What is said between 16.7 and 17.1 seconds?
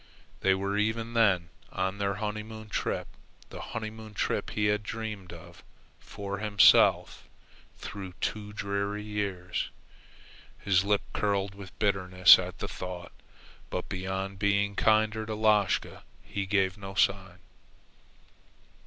no